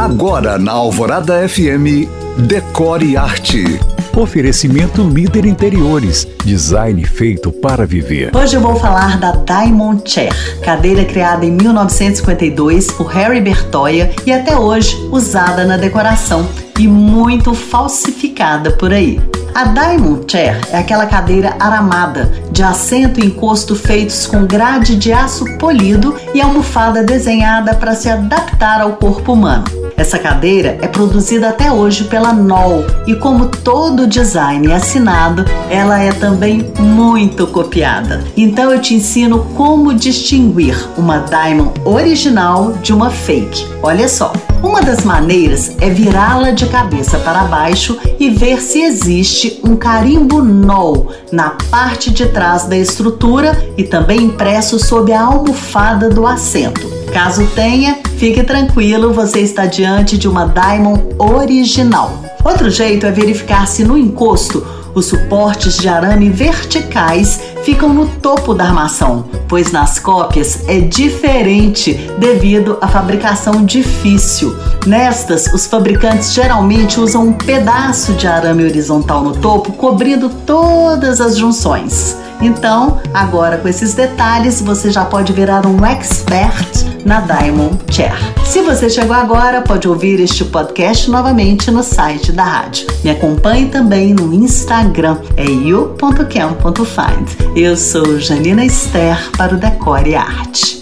[0.00, 2.08] Agora na Alvorada FM,
[2.46, 3.78] Decore Arte.
[4.16, 8.34] Oferecimento Líder Interiores, design feito para viver.
[8.34, 10.32] Hoje eu vou falar da Diamond Chair,
[10.62, 16.48] cadeira criada em 1952 por Harry Bertoia e até hoje usada na decoração
[16.78, 19.20] e muito falsificada por aí.
[19.54, 25.12] A Diamond Chair é aquela cadeira aramada, de assento e encosto feitos com grade de
[25.12, 29.79] aço polido e almofada desenhada para se adaptar ao corpo humano.
[30.00, 36.10] Essa cadeira é produzida até hoje pela Knoll e, como todo design assinado, ela é
[36.10, 38.24] também muito copiada.
[38.34, 43.66] Então eu te ensino como distinguir uma Diamond original de uma fake.
[43.82, 44.32] Olha só.
[44.62, 50.42] Uma das maneiras é virá-la de cabeça para baixo e ver se existe um carimbo
[50.42, 56.88] NOL na parte de trás da estrutura e também impresso sob a almofada do assento.
[57.12, 62.22] Caso tenha, fique tranquilo, você está diante de uma Diamond original.
[62.44, 64.62] Outro jeito é verificar se no encosto
[64.94, 71.94] os suportes de arame verticais ficam no topo da armação, pois nas cópias é diferente
[72.18, 74.54] devido à fabricação difícil.
[74.84, 81.38] Nestas, os fabricantes geralmente usam um pedaço de arame horizontal no topo, cobrindo todas as
[81.38, 82.18] junções.
[82.42, 86.69] Então, agora com esses detalhes, você já pode virar um expert
[87.04, 88.14] na Diamond Chair.
[88.44, 92.86] Se você chegou agora, pode ouvir este podcast novamente no site da rádio.
[93.04, 97.28] Me acompanhe também no Instagram, é you.cam.find.
[97.56, 100.79] Eu sou Janina Esther para o Decore Arte.